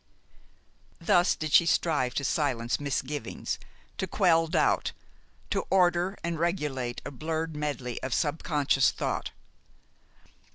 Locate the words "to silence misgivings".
2.15-3.59